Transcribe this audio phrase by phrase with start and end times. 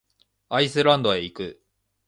[0.49, 1.61] アイスランドへ行く。